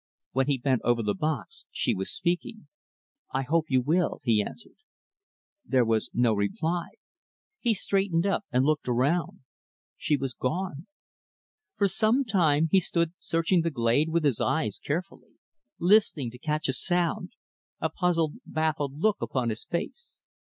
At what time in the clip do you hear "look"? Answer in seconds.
18.99-19.17